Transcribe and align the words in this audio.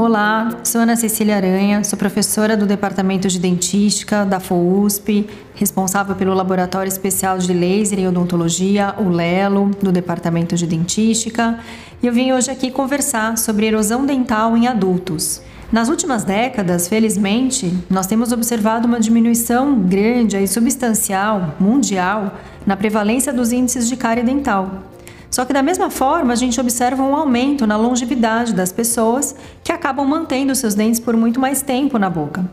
Olá, 0.00 0.60
sou 0.62 0.80
Ana 0.80 0.94
Cecília 0.94 1.34
Aranha, 1.34 1.82
sou 1.82 1.98
professora 1.98 2.56
do 2.56 2.64
Departamento 2.66 3.26
de 3.26 3.36
Dentística 3.36 4.24
da 4.24 4.38
FOUSP, 4.38 5.28
responsável 5.56 6.14
pelo 6.14 6.32
Laboratório 6.34 6.88
Especial 6.88 7.36
de 7.36 7.52
Laser 7.52 7.98
e 7.98 8.06
Odontologia, 8.06 8.94
o 8.96 9.08
LELO, 9.08 9.72
do 9.82 9.90
Departamento 9.90 10.54
de 10.54 10.68
Dentística, 10.68 11.58
e 12.00 12.06
eu 12.06 12.12
vim 12.12 12.30
hoje 12.30 12.48
aqui 12.48 12.70
conversar 12.70 13.36
sobre 13.36 13.66
erosão 13.66 14.06
dental 14.06 14.56
em 14.56 14.68
adultos. 14.68 15.42
Nas 15.72 15.88
últimas 15.88 16.22
décadas, 16.22 16.86
felizmente, 16.86 17.76
nós 17.90 18.06
temos 18.06 18.30
observado 18.30 18.86
uma 18.86 19.00
diminuição 19.00 19.80
grande 19.80 20.36
e 20.36 20.46
substancial, 20.46 21.56
mundial, 21.58 22.38
na 22.64 22.76
prevalência 22.76 23.32
dos 23.32 23.50
índices 23.50 23.88
de 23.88 23.96
cárie 23.96 24.22
dental. 24.22 24.84
Só 25.30 25.44
que 25.44 25.52
da 25.52 25.62
mesma 25.62 25.90
forma, 25.90 26.32
a 26.32 26.36
gente 26.36 26.60
observa 26.60 27.02
um 27.02 27.14
aumento 27.14 27.66
na 27.66 27.76
longevidade 27.76 28.54
das 28.54 28.72
pessoas 28.72 29.34
que 29.62 29.70
acabam 29.70 30.06
mantendo 30.06 30.54
seus 30.54 30.74
dentes 30.74 31.00
por 31.00 31.16
muito 31.16 31.38
mais 31.38 31.62
tempo 31.62 31.98
na 31.98 32.08
boca. 32.08 32.44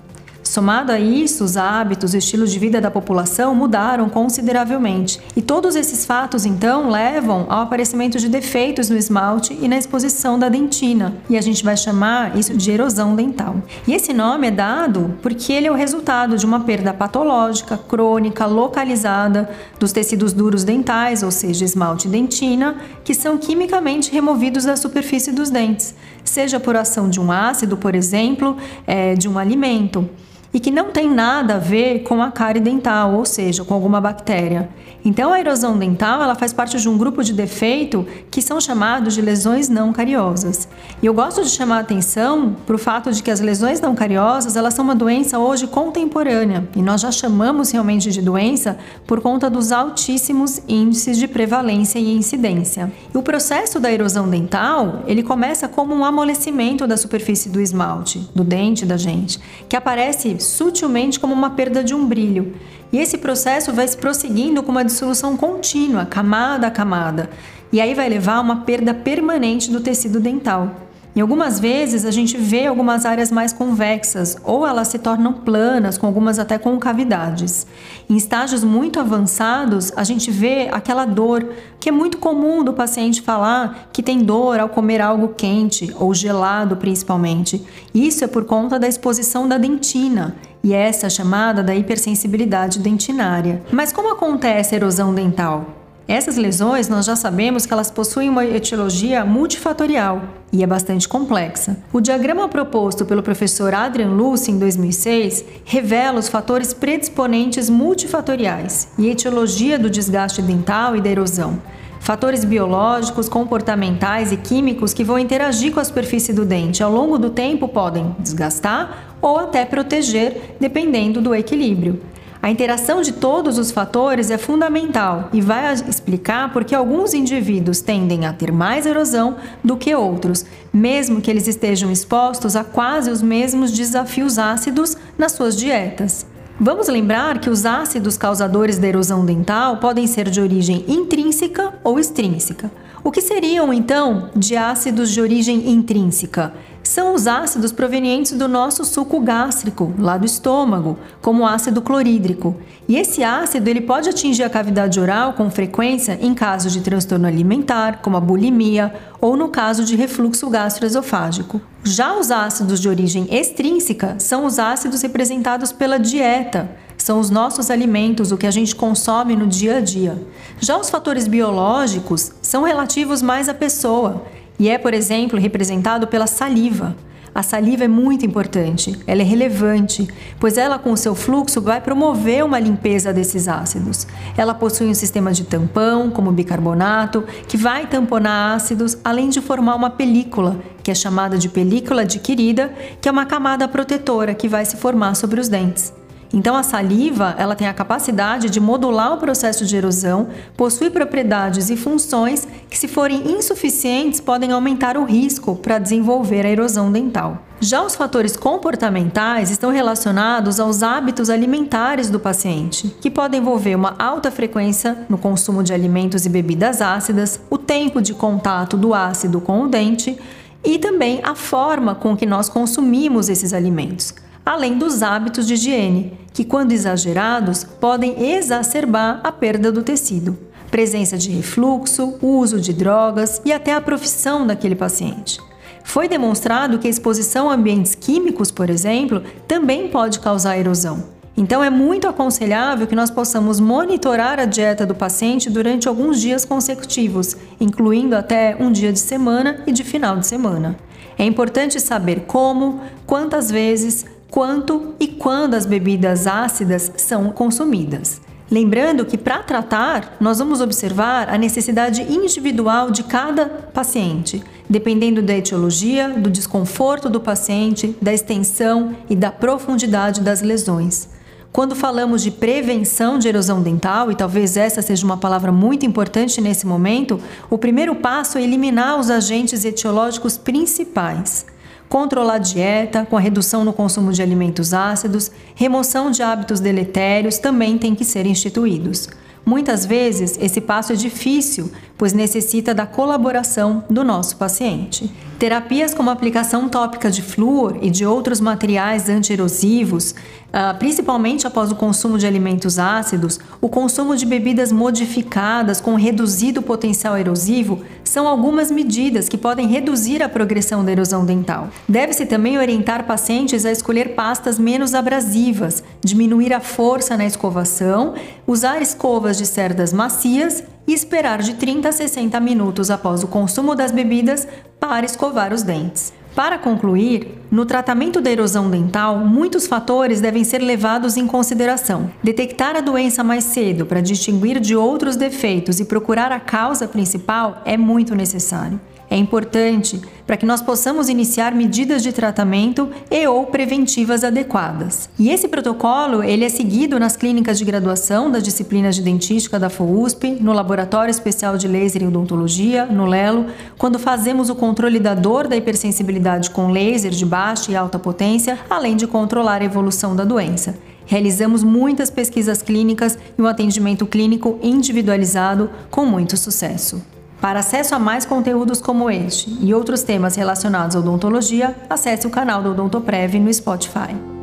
Somado 0.55 0.89
a 0.89 0.97
isso, 0.97 1.43
os 1.43 1.57
hábitos 1.57 2.13
e 2.13 2.17
estilos 2.17 2.49
de 2.49 2.57
vida 2.57 2.79
da 2.79 2.89
população 2.89 3.53
mudaram 3.53 4.07
consideravelmente. 4.07 5.19
E 5.35 5.41
todos 5.41 5.75
esses 5.75 6.05
fatos, 6.05 6.45
então, 6.45 6.89
levam 6.89 7.45
ao 7.49 7.63
aparecimento 7.63 8.17
de 8.17 8.29
defeitos 8.29 8.89
no 8.89 8.95
esmalte 8.95 9.53
e 9.61 9.67
na 9.67 9.77
exposição 9.77 10.39
da 10.39 10.47
dentina. 10.47 11.13
E 11.29 11.37
a 11.37 11.41
gente 11.41 11.61
vai 11.61 11.75
chamar 11.75 12.37
isso 12.37 12.55
de 12.55 12.71
erosão 12.71 13.17
dental. 13.17 13.57
E 13.85 13.93
esse 13.93 14.13
nome 14.13 14.47
é 14.47 14.51
dado 14.51 15.15
porque 15.21 15.51
ele 15.51 15.67
é 15.67 15.71
o 15.71 15.75
resultado 15.75 16.37
de 16.37 16.45
uma 16.45 16.61
perda 16.61 16.93
patológica, 16.93 17.77
crônica, 17.77 18.45
localizada 18.45 19.49
dos 19.77 19.91
tecidos 19.91 20.31
duros 20.31 20.63
dentais, 20.63 21.21
ou 21.21 21.31
seja, 21.31 21.65
esmalte 21.65 22.07
e 22.07 22.11
dentina, 22.11 22.77
que 23.03 23.13
são 23.13 23.37
quimicamente 23.37 24.09
removidos 24.09 24.63
da 24.63 24.77
superfície 24.77 25.33
dos 25.33 25.49
dentes, 25.49 25.93
seja 26.23 26.61
por 26.61 26.77
ação 26.77 27.09
de 27.09 27.19
um 27.19 27.29
ácido, 27.29 27.75
por 27.75 27.93
exemplo, 27.93 28.55
é, 28.87 29.15
de 29.15 29.27
um 29.27 29.37
alimento 29.37 30.09
e 30.53 30.59
que 30.59 30.71
não 30.71 30.91
tem 30.91 31.09
nada 31.09 31.55
a 31.55 31.59
ver 31.59 32.03
com 32.03 32.21
a 32.21 32.31
cárie 32.31 32.61
dental, 32.61 33.13
ou 33.13 33.25
seja, 33.25 33.63
com 33.63 33.73
alguma 33.73 33.99
bactéria. 33.99 34.69
Então, 35.03 35.31
a 35.31 35.39
erosão 35.39 35.77
dental 35.77 36.19
ela 36.19 36.33
faz 36.33 36.51
parte 36.51 36.79
de 36.79 36.89
um 36.89 36.97
grupo 36.97 37.23
de 37.23 37.31
defeito 37.31 38.07
que 38.31 38.41
são 38.41 38.59
chamados 38.59 39.13
de 39.13 39.21
lesões 39.21 39.69
não 39.69 39.93
cariosas. 39.93 40.67
E 40.99 41.05
eu 41.05 41.13
gosto 41.13 41.43
de 41.43 41.49
chamar 41.49 41.77
a 41.77 41.79
atenção 41.81 42.55
para 42.65 42.75
o 42.75 42.79
fato 42.79 43.11
de 43.11 43.21
que 43.21 43.29
as 43.29 43.39
lesões 43.39 43.79
não 43.79 43.93
cariosas 43.93 44.55
elas 44.55 44.73
são 44.73 44.83
uma 44.83 44.95
doença 44.95 45.37
hoje 45.37 45.67
contemporânea 45.67 46.67
e 46.75 46.81
nós 46.81 47.01
já 47.01 47.11
chamamos 47.11 47.69
realmente 47.69 48.09
de 48.09 48.21
doença 48.21 48.79
por 49.05 49.21
conta 49.21 49.47
dos 49.47 49.71
altíssimos 49.71 50.61
índices 50.67 51.19
de 51.19 51.27
prevalência 51.27 51.99
e 51.99 52.15
incidência. 52.15 52.91
E 53.13 53.17
o 53.17 53.21
processo 53.21 53.79
da 53.79 53.91
erosão 53.91 54.27
dental 54.27 55.03
ele 55.05 55.21
começa 55.21 55.67
como 55.67 55.93
um 55.93 56.03
amolecimento 56.03 56.87
da 56.87 56.97
superfície 56.97 57.49
do 57.49 57.61
esmalte, 57.61 58.27
do 58.33 58.43
dente 58.43 58.85
da 58.87 58.97
gente, 58.97 59.39
que 59.69 59.75
aparece 59.75 60.29
sutilmente 60.45 61.19
como 61.19 61.33
uma 61.33 61.51
perda 61.51 61.83
de 61.83 61.93
um 61.93 62.05
brilho. 62.05 62.53
E 62.91 62.99
esse 62.99 63.17
processo 63.17 63.73
vai 63.73 63.87
se 63.87 63.97
prosseguindo 63.97 64.63
com 64.63 64.71
uma 64.71 64.85
dissolução 64.85 65.35
contínua, 65.35 66.05
camada 66.05 66.67
a 66.67 66.71
camada, 66.71 67.29
e 67.71 67.81
aí 67.81 67.93
vai 67.93 68.07
levar 68.07 68.35
a 68.35 68.41
uma 68.41 68.61
perda 68.61 68.93
permanente 68.93 69.69
do 69.69 69.81
tecido 69.81 70.19
dental. 70.19 70.84
E 71.15 71.21
algumas 71.21 71.61
vezes 71.61 72.03
a 72.03 72.11
gente 72.11 72.35
vê 72.35 72.65
algumas 72.65 73.05
áreas 73.05 73.31
mais 73.31 73.53
convexas 73.53 74.35
ou 74.43 74.67
elas 74.67 74.89
se 74.89 74.99
tornam 74.99 75.31
planas, 75.31 75.97
com 75.97 76.05
algumas 76.05 76.37
até 76.39 76.57
concavidades. 76.57 77.65
Em 78.09 78.17
estágios 78.17 78.65
muito 78.65 78.99
avançados, 78.99 79.93
a 79.95 80.03
gente 80.03 80.29
vê 80.29 80.67
aquela 80.69 81.05
dor 81.05 81.47
que 81.79 81.87
é 81.87 81.91
muito 81.91 82.17
comum 82.17 82.65
do 82.65 82.73
paciente 82.73 83.21
falar 83.21 83.87
que 83.93 84.03
tem 84.03 84.23
dor 84.23 84.59
ao 84.59 84.67
comer 84.67 84.99
algo 84.99 85.29
quente 85.29 85.95
ou 85.97 86.13
gelado, 86.13 86.75
principalmente. 86.75 87.65
Isso 87.93 88.25
é 88.25 88.27
por 88.27 88.43
conta 88.43 88.77
da 88.77 88.87
exposição 88.87 89.47
da 89.47 89.57
dentina. 89.57 90.35
E 90.61 90.73
essa 90.73 91.07
é 91.07 91.09
chamada 91.09 91.63
da 91.63 91.73
hipersensibilidade 91.73 92.79
dentinária. 92.79 93.63
Mas 93.71 93.93
como 93.93 94.11
acontece 94.11 94.75
a 94.75 94.77
erosão 94.77 95.13
dental? 95.13 95.84
Essas 96.07 96.37
lesões 96.37 96.87
nós 96.87 97.07
já 97.07 97.15
sabemos 97.15 97.65
que 97.65 97.73
elas 97.73 97.89
possuem 97.89 98.29
uma 98.29 98.45
etiologia 98.45 99.25
multifatorial 99.25 100.21
e 100.53 100.63
é 100.63 100.67
bastante 100.67 101.09
complexa. 101.09 101.77
O 101.91 101.99
diagrama 101.99 102.47
proposto 102.47 103.05
pelo 103.05 103.23
professor 103.23 103.73
Adrian 103.73 104.09
Luce 104.09 104.51
em 104.51 104.59
2006 104.59 105.43
revela 105.65 106.19
os 106.19 106.29
fatores 106.29 106.75
predisponentes 106.75 107.71
multifatoriais 107.71 108.87
e 108.99 109.09
etiologia 109.09 109.79
do 109.79 109.89
desgaste 109.89 110.43
dental 110.43 110.95
e 110.95 111.01
da 111.01 111.09
erosão. 111.09 111.59
Fatores 111.99 112.45
biológicos, 112.45 113.27
comportamentais 113.27 114.31
e 114.31 114.37
químicos 114.37 114.93
que 114.93 115.03
vão 115.03 115.17
interagir 115.17 115.73
com 115.73 115.79
a 115.79 115.83
superfície 115.83 116.31
do 116.31 116.45
dente 116.45 116.83
ao 116.83 116.91
longo 116.91 117.17
do 117.17 117.31
tempo 117.31 117.67
podem 117.67 118.15
desgastar 118.19 119.17
ou 119.19 119.39
até 119.39 119.65
proteger, 119.65 120.55
dependendo 120.59 121.19
do 121.19 121.33
equilíbrio. 121.33 121.99
A 122.45 122.51
interação 122.51 123.01
de 123.01 123.11
todos 123.11 123.57
os 123.57 123.71
fatores 123.71 124.29
é 124.29 124.37
fundamental 124.37 125.29
e 125.33 125.41
vai 125.41 125.73
explicar 125.73 126.53
por 126.53 126.63
que 126.63 126.75
alguns 126.75 127.11
indivíduos 127.11 127.81
tendem 127.81 128.27
a 128.27 128.33
ter 128.33 128.51
mais 128.51 128.85
erosão 128.85 129.37
do 129.63 129.75
que 129.75 129.95
outros, 129.95 130.45
mesmo 130.71 131.21
que 131.21 131.31
eles 131.31 131.47
estejam 131.47 131.91
expostos 131.91 132.55
a 132.55 132.63
quase 132.63 133.09
os 133.09 133.19
mesmos 133.19 133.71
desafios 133.71 134.37
ácidos 134.37 134.95
nas 135.17 135.31
suas 135.31 135.57
dietas. 135.57 136.27
Vamos 136.59 136.87
lembrar 136.87 137.39
que 137.39 137.49
os 137.49 137.65
ácidos 137.65 138.15
causadores 138.15 138.77
da 138.77 138.87
erosão 138.87 139.25
dental 139.25 139.77
podem 139.77 140.05
ser 140.05 140.29
de 140.29 140.39
origem 140.39 140.85
intrínseca 140.87 141.73
ou 141.83 141.99
extrínseca. 141.99 142.69
O 143.05 143.11
que 143.11 143.21
seriam 143.21 143.71
então 143.71 144.31
de 144.35 144.57
ácidos 144.57 145.11
de 145.11 145.21
origem 145.21 145.69
intrínseca? 145.69 146.51
São 146.81 147.13
os 147.13 147.27
ácidos 147.27 147.71
provenientes 147.71 148.31
do 148.31 148.47
nosso 148.47 148.83
suco 148.83 149.19
gástrico, 149.19 149.93
lá 149.99 150.17
do 150.17 150.25
estômago, 150.25 150.97
como 151.21 151.43
o 151.43 151.45
ácido 151.45 151.83
clorídrico. 151.83 152.57
E 152.87 152.97
esse 152.97 153.23
ácido 153.23 153.69
ele 153.69 153.81
pode 153.81 154.09
atingir 154.09 154.41
a 154.41 154.49
cavidade 154.49 154.99
oral 154.99 155.33
com 155.33 155.51
frequência 155.51 156.17
em 156.19 156.33
casos 156.33 156.73
de 156.73 156.81
transtorno 156.81 157.27
alimentar, 157.27 158.01
como 158.01 158.17
a 158.17 158.19
bulimia, 158.19 158.91
ou 159.21 159.37
no 159.37 159.49
caso 159.49 159.85
de 159.85 159.95
refluxo 159.95 160.49
gastroesofágico. 160.49 161.61
Já 161.83 162.17
os 162.17 162.31
ácidos 162.31 162.79
de 162.79 162.89
origem 162.89 163.27
extrínseca 163.29 164.15
são 164.17 164.47
os 164.47 164.57
ácidos 164.57 165.03
representados 165.03 165.71
pela 165.71 165.99
dieta 165.99 166.71
são 167.05 167.19
os 167.19 167.29
nossos 167.29 167.69
alimentos, 167.69 168.31
o 168.31 168.37
que 168.37 168.47
a 168.47 168.51
gente 168.51 168.75
consome 168.75 169.35
no 169.35 169.45
dia 169.45 169.77
a 169.77 169.79
dia. 169.79 170.19
Já 170.59 170.75
os 170.75 170.89
fatores 170.89 171.27
biológicos 171.27 172.31
são 172.41 172.63
relativos 172.63 173.21
mais 173.21 173.47
à 173.47 173.53
pessoa 173.53 174.23
e 174.57 174.67
é, 174.67 174.79
por 174.79 174.91
exemplo, 174.91 175.37
representado 175.37 176.07
pela 176.07 176.25
saliva. 176.25 176.95
A 177.31 177.43
saliva 177.43 177.83
é 177.83 177.87
muito 177.87 178.25
importante, 178.25 178.97
ela 179.05 179.21
é 179.21 179.23
relevante, 179.23 180.07
pois 180.39 180.57
ela, 180.57 180.79
com 180.79 180.91
o 180.91 180.97
seu 180.97 181.13
fluxo, 181.13 181.61
vai 181.61 181.79
promover 181.79 182.43
uma 182.43 182.57
limpeza 182.57 183.13
desses 183.13 183.47
ácidos. 183.47 184.07
Ela 184.35 184.55
possui 184.55 184.87
um 184.87 184.95
sistema 184.95 185.31
de 185.31 185.43
tampão, 185.43 186.09
como 186.09 186.31
bicarbonato, 186.31 187.23
que 187.47 187.55
vai 187.55 187.85
tamponar 187.85 188.55
ácidos, 188.55 188.97
além 189.03 189.29
de 189.29 189.41
formar 189.41 189.75
uma 189.75 189.91
película, 189.91 190.59
que 190.81 190.89
é 190.89 190.95
chamada 190.95 191.37
de 191.37 191.49
película 191.49 192.01
adquirida, 192.01 192.73
que 192.99 193.07
é 193.07 193.11
uma 193.11 193.27
camada 193.27 193.67
protetora 193.67 194.33
que 194.33 194.47
vai 194.47 194.65
se 194.65 194.75
formar 194.75 195.13
sobre 195.13 195.39
os 195.39 195.47
dentes. 195.47 195.93
Então 196.33 196.55
a 196.55 196.63
saliva, 196.63 197.35
ela 197.37 197.55
tem 197.55 197.67
a 197.67 197.73
capacidade 197.73 198.49
de 198.49 198.59
modular 198.59 199.13
o 199.13 199.17
processo 199.17 199.65
de 199.65 199.75
erosão, 199.75 200.27
possui 200.57 200.89
propriedades 200.89 201.69
e 201.69 201.77
funções 201.77 202.47
que 202.69 202.77
se 202.77 202.87
forem 202.87 203.31
insuficientes 203.31 204.19
podem 204.19 204.51
aumentar 204.51 204.97
o 204.97 205.05
risco 205.05 205.55
para 205.55 205.79
desenvolver 205.79 206.45
a 206.45 206.49
erosão 206.49 206.91
dental. 206.91 207.41
Já 207.61 207.81
os 207.81 207.95
fatores 207.95 208.35
comportamentais 208.35 209.49
estão 209.49 209.71
relacionados 209.71 210.59
aos 210.59 210.83
hábitos 210.83 211.29
alimentares 211.29 212.09
do 212.09 212.19
paciente, 212.19 212.93
que 212.99 213.09
podem 213.09 213.39
envolver 213.39 213.75
uma 213.75 213.95
alta 213.97 214.29
frequência 214.29 215.05
no 215.07 215.17
consumo 215.17 215.63
de 215.63 215.73
alimentos 215.73 216.25
e 216.25 216.29
bebidas 216.29 216.81
ácidas, 216.81 217.39
o 217.49 217.57
tempo 217.57 218.01
de 218.01 218.13
contato 218.13 218.75
do 218.75 218.93
ácido 218.93 219.39
com 219.39 219.61
o 219.61 219.67
dente 219.69 220.17
e 220.63 220.77
também 220.77 221.21
a 221.23 221.33
forma 221.33 221.95
com 221.95 222.15
que 222.17 222.25
nós 222.25 222.49
consumimos 222.49 223.29
esses 223.29 223.53
alimentos 223.53 224.13
além 224.45 224.77
dos 224.77 225.01
hábitos 225.01 225.47
de 225.47 225.55
higiene, 225.55 226.13
que, 226.31 226.45
quando 226.45 226.71
exagerados, 226.71 227.63
podem 227.63 228.31
exacerbar 228.33 229.21
a 229.23 229.31
perda 229.31 229.71
do 229.71 229.81
tecido. 229.81 230.37
Presença 230.69 231.17
de 231.17 231.31
refluxo, 231.31 232.15
uso 232.21 232.59
de 232.59 232.73
drogas 232.73 233.41
e 233.43 233.51
até 233.51 233.73
a 233.73 233.81
profissão 233.81 234.45
daquele 234.45 234.75
paciente. 234.75 235.39
Foi 235.83 236.07
demonstrado 236.07 236.77
que 236.79 236.87
a 236.87 236.89
exposição 236.89 237.49
a 237.49 237.53
ambientes 237.53 237.95
químicos, 237.95 238.51
por 238.51 238.69
exemplo, 238.69 239.23
também 239.47 239.87
pode 239.87 240.19
causar 240.19 240.57
erosão. 240.57 241.15
Então 241.37 241.63
é 241.63 241.69
muito 241.69 242.07
aconselhável 242.07 242.87
que 242.87 242.95
nós 242.95 243.11
possamos 243.11 243.59
monitorar 243.59 244.39
a 244.39 244.45
dieta 244.45 244.85
do 244.85 244.95
paciente 244.95 245.49
durante 245.49 245.87
alguns 245.87 246.19
dias 246.19 246.45
consecutivos, 246.45 247.35
incluindo 247.59 248.15
até 248.15 248.55
um 248.59 248.71
dia 248.71 248.91
de 248.91 248.99
semana 248.99 249.61
e 249.67 249.71
de 249.71 249.83
final 249.83 250.17
de 250.17 250.25
semana. 250.25 250.77
É 251.17 251.23
importante 251.23 251.79
saber 251.79 252.21
como, 252.21 252.81
quantas 253.05 253.51
vezes, 253.51 254.05
quanto 254.35 254.95
e 254.99 255.07
quando 255.07 255.53
as 255.53 255.65
bebidas 255.65 256.27
ácidas 256.27 256.91
são 256.97 257.29
consumidas. 257.29 258.19
Lembrando 258.51 259.05
que 259.05 259.17
para 259.17 259.41
tratar, 259.41 260.17
nós 260.19 260.39
vamos 260.39 260.59
observar 260.59 261.29
a 261.29 261.37
necessidade 261.37 262.01
individual 262.01 262.91
de 262.91 263.03
cada 263.03 263.45
paciente, 263.45 264.43
dependendo 264.69 265.21
da 265.21 265.33
etiologia, 265.33 266.09
do 266.09 266.29
desconforto 266.29 267.09
do 267.09 267.21
paciente, 267.21 267.95
da 268.01 268.13
extensão 268.13 268.97
e 269.09 269.15
da 269.15 269.31
profundidade 269.31 270.19
das 270.19 270.41
lesões. 270.41 271.07
Quando 271.53 271.73
falamos 271.73 272.21
de 272.21 272.29
prevenção 272.29 273.17
de 273.17 273.29
erosão 273.29 273.61
dental, 273.61 274.11
e 274.11 274.15
talvez 274.15 274.57
essa 274.57 274.81
seja 274.81 275.05
uma 275.05 275.15
palavra 275.15 275.49
muito 275.49 275.85
importante 275.85 276.41
nesse 276.41 276.67
momento, 276.67 277.21
o 277.49 277.57
primeiro 277.57 277.95
passo 277.95 278.37
é 278.37 278.43
eliminar 278.43 278.99
os 278.99 279.09
agentes 279.09 279.63
etiológicos 279.63 280.37
principais. 280.37 281.45
Controlar 281.89 282.35
a 282.35 282.39
dieta, 282.39 283.05
com 283.05 283.15
a 283.15 283.19
redução 283.19 283.63
no 283.63 283.71
consumo 283.71 284.11
de 284.11 284.21
alimentos 284.21 284.73
ácidos, 284.73 285.31
remoção 285.53 286.11
de 286.11 286.23
hábitos 286.23 286.59
deletérios 286.59 287.37
também 287.37 287.77
tem 287.77 287.93
que 287.93 288.03
ser 288.03 288.25
instituídos. 288.25 289.07
Muitas 289.45 289.85
vezes, 289.85 290.37
esse 290.41 290.59
passo 290.59 290.93
é 290.93 290.95
difícil, 290.95 291.71
pois 291.95 292.13
necessita 292.13 292.73
da 292.73 292.87
colaboração 292.87 293.83
do 293.87 294.03
nosso 294.03 294.37
paciente. 294.37 295.13
Terapias 295.37 295.93
como 295.93 296.09
aplicação 296.09 296.69
tópica 296.69 297.11
de 297.11 297.21
flúor 297.21 297.77
e 297.81 297.89
de 297.89 298.05
outros 298.05 298.39
materiais 298.39 299.09
antierosivos, 299.09 300.15
ah, 300.53 300.73
principalmente 300.73 301.45
após 301.45 301.71
o 301.71 301.75
consumo 301.75 302.17
de 302.17 302.25
alimentos 302.25 302.79
ácidos, 302.79 303.37
o 303.59 303.67
consumo 303.67 304.15
de 304.15 304.25
bebidas 304.25 304.71
modificadas 304.71 305.81
com 305.81 305.95
reduzido 305.95 306.61
potencial 306.61 307.17
erosivo, 307.17 307.81
são 308.05 308.29
algumas 308.29 308.71
medidas 308.71 309.27
que 309.27 309.37
podem 309.37 309.67
reduzir 309.67 310.23
a 310.23 310.29
progressão 310.29 310.85
da 310.85 310.93
erosão 310.93 311.25
dental. 311.25 311.67
Deve-se 311.89 312.25
também 312.25 312.57
orientar 312.57 313.05
pacientes 313.05 313.65
a 313.65 313.71
escolher 313.71 314.15
pastas 314.15 314.57
menos 314.57 314.93
abrasivas, 314.93 315.83
diminuir 316.01 316.53
a 316.53 316.61
força 316.61 317.17
na 317.17 317.25
escovação, 317.25 318.13
usar 318.47 318.81
escovas 318.81 319.37
de 319.37 319.45
cerdas 319.45 319.91
macias 319.91 320.63
e 320.87 320.93
esperar 320.93 321.41
de 321.41 321.55
30 321.55 321.89
a 321.89 321.91
60 321.91 322.39
minutos 322.39 322.91
após 322.91 323.23
o 323.23 323.27
consumo 323.27 323.75
das 323.75 323.91
bebidas 323.91 324.47
para 324.87 325.05
escovar 325.05 325.53
os 325.53 325.63
dentes. 325.63 326.13
Para 326.35 326.57
concluir, 326.57 327.41
no 327.49 327.65
tratamento 327.65 328.19
da 328.19 328.29
erosão 328.29 328.69
dental, 328.69 329.19
muitos 329.19 329.67
fatores 329.67 330.19
devem 330.19 330.43
ser 330.43 330.59
levados 330.59 331.15
em 331.15 331.25
consideração. 331.25 332.11
Detectar 332.21 332.75
a 332.75 332.81
doença 332.81 333.23
mais 333.23 333.45
cedo 333.45 333.85
para 333.85 334.01
distinguir 334.01 334.59
de 334.59 334.75
outros 334.75 335.15
defeitos 335.15 335.79
e 335.79 335.85
procurar 335.85 336.31
a 336.31 336.39
causa 336.39 336.87
principal 336.87 337.61
é 337.65 337.77
muito 337.77 338.13
necessário 338.13 338.79
é 339.15 339.17
importante 339.17 340.01
para 340.27 340.35
que 340.35 340.45
nós 340.45 340.61
possamos 340.61 341.07
iniciar 341.07 341.55
medidas 341.55 342.03
de 342.03 342.11
tratamento 342.11 342.89
e 343.09 343.25
ou 343.27 343.45
preventivas 343.45 344.25
adequadas. 344.25 345.09
E 345.17 345.29
esse 345.29 345.47
protocolo, 345.47 346.21
ele 346.21 346.43
é 346.43 346.49
seguido 346.49 346.99
nas 346.99 347.15
clínicas 347.15 347.57
de 347.57 347.63
graduação 347.63 348.29
das 348.29 348.43
disciplinas 348.43 348.95
de 348.95 349.01
dentística 349.01 349.57
da 349.57 349.69
FOUSP, 349.69 350.37
no 350.41 350.51
Laboratório 350.51 351.11
Especial 351.11 351.57
de 351.57 351.67
Laser 351.67 352.03
e 352.03 352.07
Odontologia, 352.07 352.85
no 352.85 353.05
LELO, 353.05 353.45
quando 353.77 353.97
fazemos 353.97 354.49
o 354.49 354.55
controle 354.55 354.99
da 354.99 355.13
dor 355.13 355.47
da 355.47 355.55
hipersensibilidade 355.55 356.49
com 356.49 356.71
laser 356.71 357.11
de 357.11 357.25
baixa 357.25 357.71
e 357.71 357.75
alta 357.75 357.97
potência, 357.97 358.59
além 358.69 358.97
de 358.97 359.07
controlar 359.07 359.61
a 359.61 359.65
evolução 359.65 360.13
da 360.13 360.25
doença. 360.25 360.75
Realizamos 361.05 361.63
muitas 361.63 362.09
pesquisas 362.09 362.61
clínicas 362.61 363.17
e 363.37 363.41
um 363.41 363.47
atendimento 363.47 364.05
clínico 364.05 364.59
individualizado 364.61 365.69
com 365.89 366.05
muito 366.05 366.35
sucesso. 366.35 367.14
Para 367.41 367.59
acesso 367.59 367.93
a 367.93 367.99
mais 367.99 368.25
conteúdos 368.25 368.81
como 368.81 369.09
este 369.09 369.49
e 369.61 369.73
outros 369.73 370.03
temas 370.03 370.35
relacionados 370.35 370.95
à 370.95 370.99
odontologia, 370.99 371.75
acesse 371.89 372.25
o 372.25 372.29
canal 372.29 372.63
do 372.63 372.71
Odontoprev 372.71 373.39
no 373.39 373.53
Spotify. 373.53 374.34